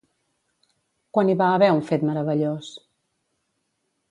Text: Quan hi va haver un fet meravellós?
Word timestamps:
Quan 1.17 1.29
hi 1.33 1.37
va 1.41 1.49
haver 1.57 1.69
un 1.75 1.83
fet 1.91 2.07
meravellós? 2.09 2.73